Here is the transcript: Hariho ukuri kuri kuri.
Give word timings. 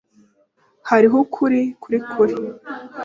Hariho 0.89 1.15
ukuri 1.25 1.61
kuri 1.81 1.97
kuri. 2.11 2.35